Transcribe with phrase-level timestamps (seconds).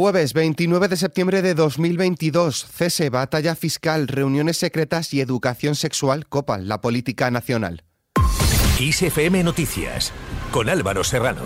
[0.00, 6.68] Jueves 29 de septiembre de 2022, cese, batalla fiscal, reuniones secretas y educación sexual copan
[6.68, 7.82] la política nacional.
[8.78, 10.12] ISFM Noticias,
[10.52, 11.42] con Álvaro Serrano.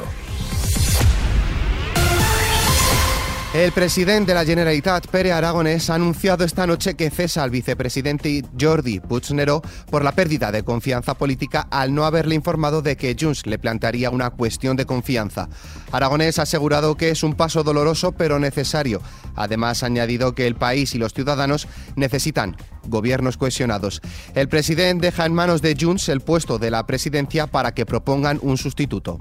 [3.54, 8.43] El presidente de la Generalitat, Pere Aragonés, ha anunciado esta noche que cesa al vicepresidente
[8.59, 9.61] Jordi Puigneró
[9.91, 14.09] por la pérdida de confianza política al no haberle informado de que Junts le plantearía
[14.09, 15.50] una cuestión de confianza.
[15.93, 19.03] Aragonés ha asegurado que es un paso doloroso pero necesario.
[19.36, 24.00] Además, ha añadido que el país y los ciudadanos necesitan gobiernos cohesionados.
[24.35, 28.39] El presidente deja en manos de Junts el puesto de la presidencia para que propongan
[28.43, 29.18] un sustituto.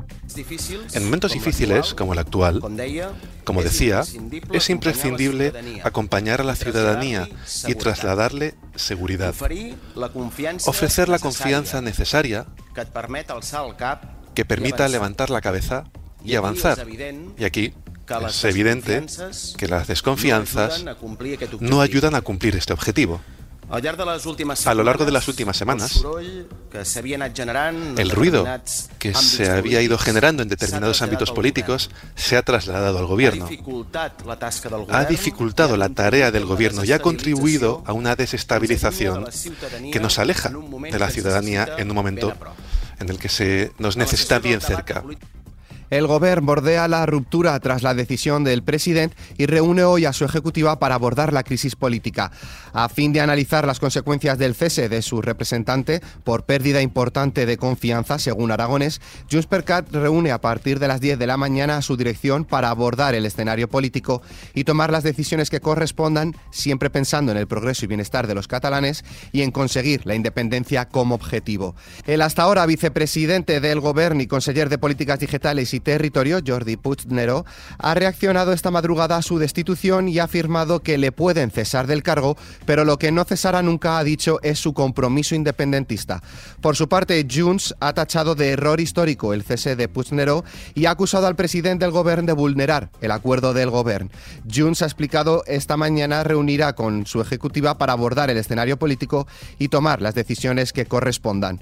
[0.93, 2.61] En momentos difíciles, como el actual,
[3.43, 4.03] como decía,
[4.51, 7.27] es imprescindible acompañar a la ciudadanía
[7.67, 9.35] y trasladarle seguridad.
[10.65, 12.45] Ofrecer la confianza necesaria
[14.33, 15.85] que permita levantar la cabeza
[16.23, 16.85] y avanzar.
[17.37, 17.73] Y aquí
[18.27, 19.05] es evidente
[19.57, 20.85] que las desconfianzas
[21.59, 23.21] no ayudan a cumplir este objetivo.
[23.71, 26.03] A lo largo de las últimas semanas,
[27.97, 28.45] el ruido
[28.99, 33.47] que se había ido generando en determinados ámbitos políticos se ha trasladado al gobierno.
[34.89, 39.25] Ha dificultado la tarea del gobierno y ha contribuido a una desestabilización
[39.91, 42.33] que nos aleja de la ciudadanía en un momento
[42.99, 45.03] en el que se nos necesita bien cerca.
[45.91, 50.23] El Gobierno bordea la ruptura tras la decisión del presidente y reúne hoy a su
[50.23, 52.31] ejecutiva para abordar la crisis política.
[52.71, 57.57] A fin de analizar las consecuencias del cese de su representante por pérdida importante de
[57.57, 61.75] confianza, según Aragones, Junts per Cat reúne a partir de las 10 de la mañana
[61.75, 64.21] a su dirección para abordar el escenario político
[64.53, 68.47] y tomar las decisiones que correspondan, siempre pensando en el progreso y bienestar de los
[68.47, 69.03] catalanes
[69.33, 71.75] y en conseguir la independencia como objetivo.
[72.07, 77.45] El hasta ahora vicepresidente del Gobierno y conseller de Políticas Digitales y Territorio, Jordi Puigneró,
[77.77, 82.03] ha reaccionado esta madrugada a su destitución y ha afirmado que le pueden cesar del
[82.03, 86.21] cargo, pero lo que no cesará nunca, ha dicho, es su compromiso independentista.
[86.61, 90.91] Por su parte, Junts ha tachado de error histórico el cese de Puigneró y ha
[90.91, 94.09] acusado al presidente del gobierno de vulnerar el acuerdo del gobierno.
[94.53, 99.27] Junts ha explicado esta mañana reunirá con su ejecutiva para abordar el escenario político
[99.59, 101.61] y tomar las decisiones que correspondan.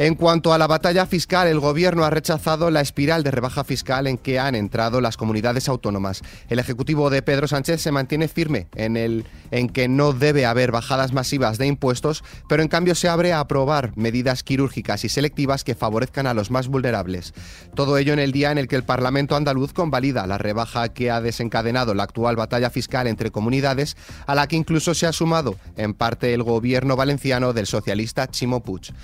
[0.00, 4.06] En cuanto a la batalla fiscal, el Gobierno ha rechazado la espiral de rebaja fiscal
[4.06, 6.22] en que han entrado las comunidades autónomas.
[6.48, 10.72] El Ejecutivo de Pedro Sánchez se mantiene firme en, el, en que no debe haber
[10.72, 15.64] bajadas masivas de impuestos, pero en cambio se abre a aprobar medidas quirúrgicas y selectivas
[15.64, 17.34] que favorezcan a los más vulnerables.
[17.74, 21.10] Todo ello en el día en el que el Parlamento andaluz convalida la rebaja que
[21.10, 25.56] ha desencadenado la actual batalla fiscal entre comunidades, a la que incluso se ha sumado
[25.76, 28.94] en parte el Gobierno valenciano del socialista Chimo Puig.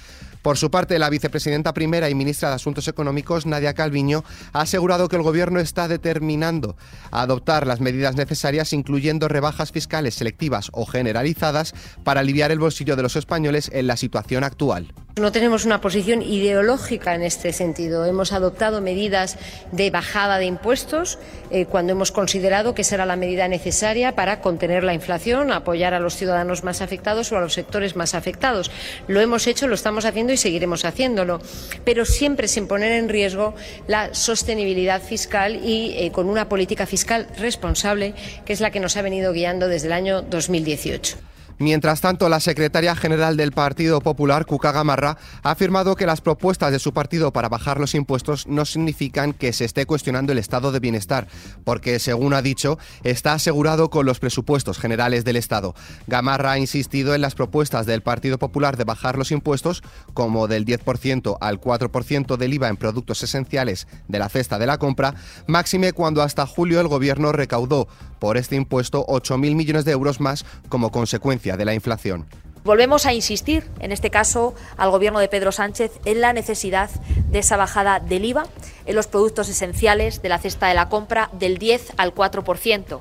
[0.47, 5.09] Por su parte, la vicepresidenta primera y ministra de Asuntos Económicos, Nadia Calviño, ha asegurado
[5.09, 6.77] que el Gobierno está determinando
[7.11, 11.75] a adoptar las medidas necesarias, incluyendo rebajas fiscales selectivas o generalizadas,
[12.05, 14.95] para aliviar el bolsillo de los españoles en la situación actual.
[15.19, 18.05] No tenemos una posición ideológica en este sentido.
[18.05, 19.39] Hemos adoptado medidas
[19.73, 21.19] de bajada de impuestos
[21.51, 26.01] eh, cuando hemos considerado que será la medida necesaria para contener la inflación, apoyar a
[26.01, 28.71] los ciudadanos más afectados o a los sectores más afectados.
[29.09, 31.41] Lo hemos hecho, lo estamos haciendo y seguiremos haciéndolo,
[31.83, 33.55] pero siempre sin poner en riesgo
[33.87, 38.13] la sostenibilidad fiscal y eh, con una política fiscal responsable,
[38.45, 41.26] que es la que nos ha venido guiando desde el año 2018.
[41.59, 46.71] Mientras tanto, la secretaria general del Partido Popular, Cuca Gamarra, ha afirmado que las propuestas
[46.71, 50.71] de su partido para bajar los impuestos no significan que se esté cuestionando el estado
[50.71, 51.29] de bienestar,
[51.65, 55.75] porque, según ha dicho, está asegurado con los presupuestos generales del Estado.
[56.07, 60.67] Gamarra ha insistido en las propuestas del Partido Popular de bajar los impuestos, como del
[60.67, 65.15] 10% al 4% del IVA en productos esenciales de la cesta de la compra,
[65.47, 67.89] máxime cuando hasta julio el Gobierno recaudó
[68.19, 72.27] por este impuesto 8.000 millones de euros más como consecuencia de la inflación.
[72.67, 76.91] Volvemos a insistir, en este caso al Gobierno de Pedro Sánchez, en la necesidad
[77.31, 78.49] de esa bajada del IVA
[78.87, 83.01] en los productos esenciales de la cesta de la compra del 10 al 4%.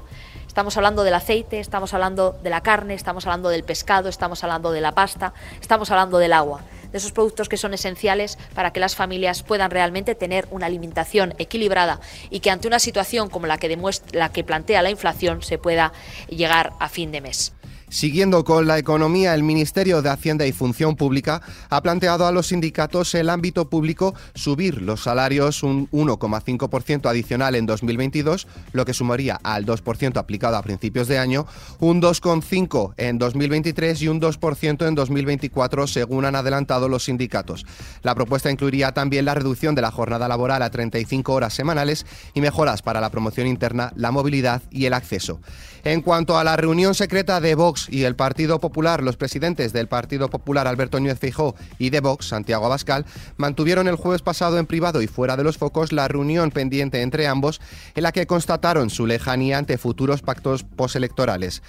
[0.55, 4.71] Estamos hablando del aceite, estamos hablando de la carne, estamos hablando del pescado, estamos hablando
[4.71, 6.61] de la pasta, estamos hablando del agua
[6.93, 11.33] de esos productos que son esenciales para que las familias puedan realmente tener una alimentación
[11.39, 11.99] equilibrada
[12.29, 15.57] y que ante una situación como la que, demuestra, la que plantea la inflación se
[15.57, 15.91] pueda
[16.29, 17.51] llegar a fin de mes.
[17.95, 22.47] Siguiendo con la economía, el Ministerio de Hacienda y Función Pública ha planteado a los
[22.47, 29.39] sindicatos el ámbito público subir los salarios un 1,5% adicional en 2022, lo que sumaría
[29.43, 31.47] al 2% aplicado a principios de año,
[31.79, 37.65] un 2,5% en 2023 y un 2% en 2024, según han adelantado los sindicatos.
[38.03, 42.41] La propuesta incluiría también la reducción de la jornada laboral a 35 horas semanales y
[42.41, 45.39] mejoras para la promoción interna, la movilidad y el acceso.
[45.85, 49.87] En cuanto a la reunión secreta de Vox y el Partido Popular, los presidentes del
[49.87, 53.05] Partido Popular Alberto Núñez Feijó y de Vox Santiago Abascal
[53.37, 57.27] mantuvieron el jueves pasado en privado y fuera de los focos la reunión pendiente entre
[57.27, 57.61] ambos
[57.95, 61.61] en la que constataron su lejanía ante futuros pactos postelectorales.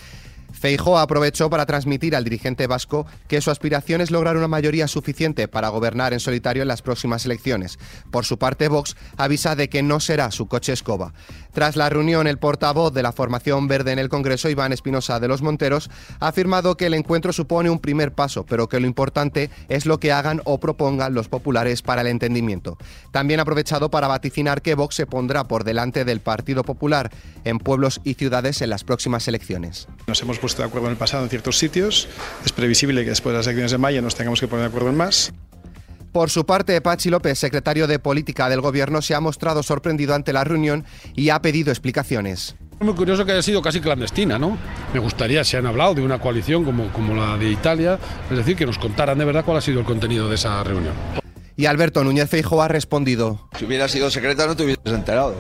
[0.52, 5.48] Feijó aprovechó para transmitir al dirigente vasco que su aspiración es lograr una mayoría suficiente
[5.48, 7.78] para gobernar en solitario en las próximas elecciones.
[8.10, 11.12] Por su parte, Vox avisa de que no será su coche escoba.
[11.52, 15.28] Tras la reunión, el portavoz de la formación verde en el Congreso, Iván Espinosa de
[15.28, 15.90] los Monteros,
[16.20, 19.98] ha afirmado que el encuentro supone un primer paso, pero que lo importante es lo
[19.98, 22.76] que hagan o propongan los populares para el entendimiento.
[23.10, 27.10] También ha aprovechado para vaticinar que Vox se pondrá por delante del Partido Popular
[27.44, 29.88] en pueblos y ciudades en las próximas elecciones.
[30.06, 32.09] Nos hemos puesto de acuerdo en el pasado en ciertos sitios.
[32.44, 34.91] Es previsible que después de las elecciones de mayo nos tengamos que poner de acuerdo
[34.91, 35.33] en más.
[36.12, 40.33] Por su parte, Pachi López, secretario de Política del Gobierno, se ha mostrado sorprendido ante
[40.33, 40.85] la reunión
[41.15, 42.56] y ha pedido explicaciones.
[42.79, 44.56] Es muy curioso que haya sido casi clandestina, ¿no?
[44.94, 47.99] Me gustaría, si han hablado de una coalición como, como la de Italia,
[48.31, 50.94] es decir, que nos contaran de verdad cuál ha sido el contenido de esa reunión.
[51.56, 53.49] Y Alberto Núñez Feijóo ha respondido.
[53.59, 55.35] Si hubiera sido secreta no te hubieras enterado.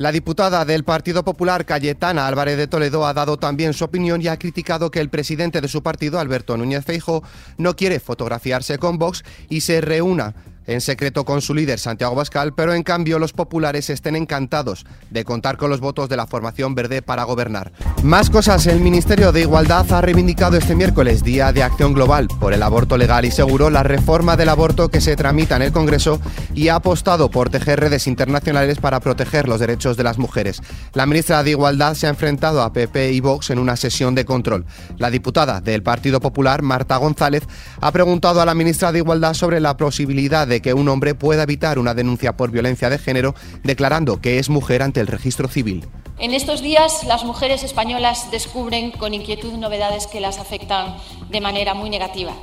[0.00, 4.28] La diputada del Partido Popular, Cayetana Álvarez de Toledo, ha dado también su opinión y
[4.28, 7.22] ha criticado que el presidente de su partido, Alberto Núñez Feijo,
[7.58, 10.34] no quiere fotografiarse con Vox y se reúna
[10.66, 15.24] en secreto con su líder Santiago Bascal, pero en cambio los populares estén encantados de
[15.24, 17.72] contar con los votos de la formación verde para gobernar.
[18.02, 22.52] Más cosas, el Ministerio de Igualdad ha reivindicado este miércoles, Día de Acción Global por
[22.52, 26.20] el aborto legal y seguro, la reforma del aborto que se tramita en el Congreso
[26.54, 30.62] y ha apostado por tejer redes internacionales para proteger los derechos de las mujeres.
[30.94, 34.24] La ministra de Igualdad se ha enfrentado a PP y Vox en una sesión de
[34.24, 34.64] control.
[34.98, 37.44] La diputada del Partido Popular, Marta González,
[37.80, 41.44] ha preguntado a la ministra de Igualdad sobre la posibilidad de que un hombre pueda
[41.44, 45.88] evitar una denuncia por violencia de género declarando que es mujer ante el registro civil.
[46.18, 50.96] En estos días las mujeres españolas descubren con inquietud novedades que las afectan
[51.30, 52.34] de manera muy negativa.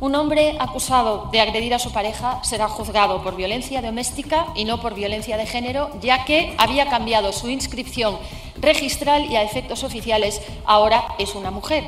[0.00, 4.80] Un hombre acusado de agredir a su pareja será juzgado por violencia doméstica y no
[4.80, 8.18] por violencia de género, ya que había cambiado su inscripción
[8.60, 11.84] registral y a efectos oficiales ahora es una mujer.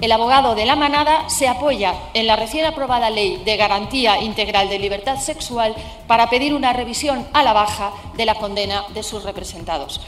[0.00, 4.68] El abogado de la manada se apoya en la recién aprobada Ley de Garantía Integral
[4.68, 5.74] de Libertad Sexual
[6.06, 10.00] para pedir una revisión a la baja de la condena de sus representados.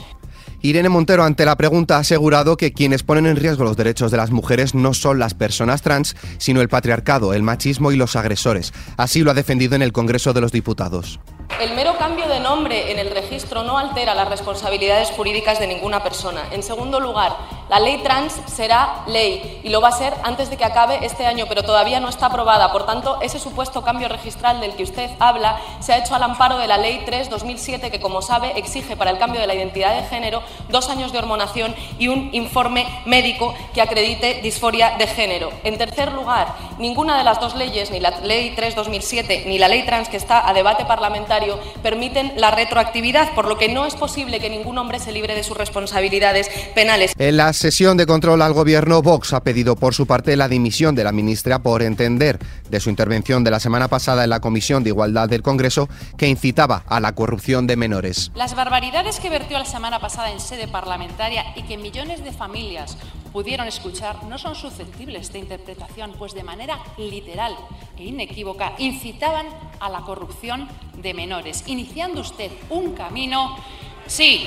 [0.62, 4.16] Irene Montero, ante la pregunta, ha asegurado que quienes ponen en riesgo los derechos de
[4.16, 8.72] las mujeres no son las personas trans, sino el patriarcado, el machismo y los agresores.
[8.96, 11.20] Así lo ha defendido en el Congreso de los Diputados.
[11.60, 16.02] El mero cambio de nombre en el registro no altera las responsabilidades jurídicas de ninguna
[16.02, 16.42] persona.
[16.50, 17.36] En segundo lugar,
[17.68, 21.26] la ley trans será ley y lo va a ser antes de que acabe este
[21.26, 22.70] año, pero todavía no está aprobada.
[22.70, 26.58] Por tanto, ese supuesto cambio registral del que usted habla se ha hecho al amparo
[26.58, 30.06] de la Ley 3-2007, que, como sabe, exige para el cambio de la identidad de
[30.08, 35.50] género dos años de hormonación y un informe médico que acredite disforia de género.
[35.64, 39.84] En tercer lugar, ninguna de las dos leyes, ni la Ley 3-2007 ni la Ley
[39.84, 44.40] trans que está a debate parlamentario, permiten la retroactividad, por lo que no es posible
[44.40, 47.12] que ningún hombre se libre de sus responsabilidades penales.
[47.56, 51.12] Sesión de control al gobierno, Vox ha pedido por su parte la dimisión de la
[51.12, 52.38] ministra por entender
[52.70, 56.28] de su intervención de la semana pasada en la Comisión de Igualdad del Congreso que
[56.28, 58.30] incitaba a la corrupción de menores.
[58.34, 62.96] Las barbaridades que vertió la semana pasada en sede parlamentaria y que millones de familias
[63.32, 67.54] pudieron escuchar no son susceptibles de interpretación, pues de manera literal
[67.98, 69.46] e inequívoca incitaban
[69.80, 70.68] a la corrupción
[71.02, 73.56] de menores, iniciando usted un camino,
[74.06, 74.46] sí,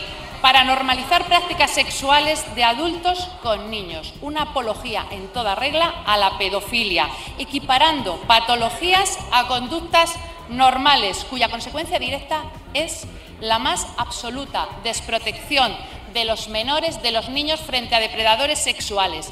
[0.49, 6.39] para normalizar prácticas sexuales de adultos con niños, una apología en toda regla a la
[6.39, 10.15] pedofilia, equiparando patologías a conductas
[10.49, 13.05] normales, cuya consecuencia directa es
[13.39, 15.71] la más absoluta desprotección
[16.15, 19.31] de los menores, de los niños frente a depredadores sexuales.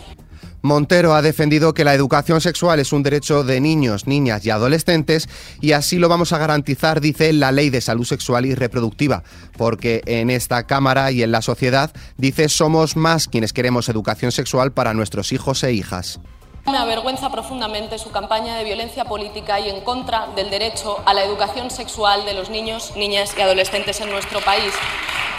[0.61, 5.29] Montero ha defendido que la educación sexual es un derecho de niños, niñas y adolescentes
[5.61, 9.23] y así lo vamos a garantizar, dice la Ley de Salud Sexual y Reproductiva,
[9.57, 14.71] porque en esta Cámara y en la sociedad, dice, somos más quienes queremos educación sexual
[14.71, 16.19] para nuestros hijos e hijas.
[16.65, 21.23] Me avergüenza profundamente su campaña de violencia política y en contra del derecho a la
[21.23, 24.73] educación sexual de los niños, niñas y adolescentes en nuestro país.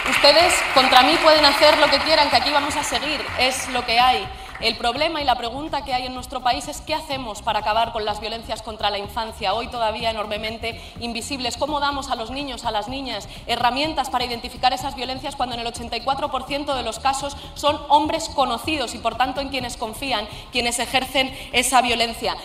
[0.09, 3.85] Ustedes contra mí pueden hacer lo que quieran, que aquí vamos a seguir, es lo
[3.85, 4.27] que hay.
[4.61, 7.93] El problema y la pregunta que hay en nuestro país es qué hacemos para acabar
[7.93, 11.55] con las violencias contra la infancia, hoy todavía enormemente invisibles.
[11.55, 15.61] ¿Cómo damos a los niños, a las niñas, herramientas para identificar esas violencias cuando en
[15.61, 20.79] el 84% de los casos son hombres conocidos y, por tanto, en quienes confían, quienes
[20.79, 22.35] ejercen esa violencia?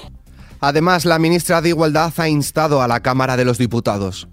[0.60, 4.28] Además, la ministra de Igualdad ha instado a la Cámara de los Diputados.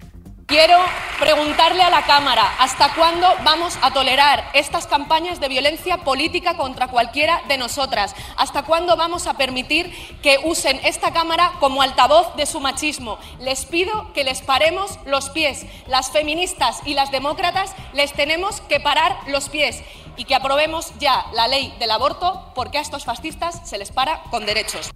[0.51, 0.79] Quiero
[1.17, 6.89] preguntarle a la Cámara hasta cuándo vamos a tolerar estas campañas de violencia política contra
[6.89, 9.89] cualquiera de nosotras, hasta cuándo vamos a permitir
[10.21, 13.17] que usen esta Cámara como altavoz de su machismo.
[13.39, 15.65] Les pido que les paremos los pies.
[15.87, 19.81] Las feministas y las demócratas les tenemos que parar los pies
[20.17, 24.21] y que aprobemos ya la ley del aborto porque a estos fascistas se les para
[24.23, 24.91] con derechos.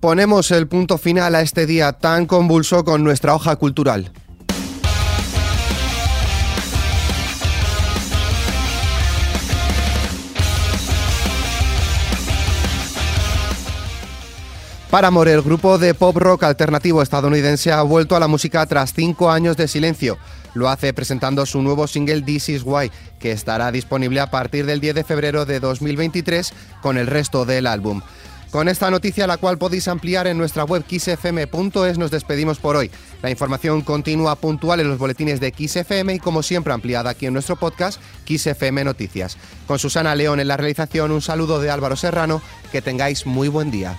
[0.00, 4.10] Ponemos el punto final a este día tan convulso con nuestra hoja cultural.
[14.90, 19.30] Paramore, el grupo de pop rock alternativo estadounidense, ha vuelto a la música tras cinco
[19.30, 20.18] años de silencio.
[20.52, 24.80] Lo hace presentando su nuevo single This Is Why, que estará disponible a partir del
[24.80, 28.02] 10 de febrero de 2023 con el resto del álbum.
[28.50, 32.90] Con esta noticia, la cual podéis ampliar en nuestra web xfm.es, nos despedimos por hoy.
[33.22, 37.32] La información continúa puntual en los boletines de XFM y, como siempre, ampliada aquí en
[37.32, 39.36] nuestro podcast XFM Noticias.
[39.68, 42.42] Con Susana León en la realización, un saludo de Álvaro Serrano.
[42.72, 43.96] Que tengáis muy buen día.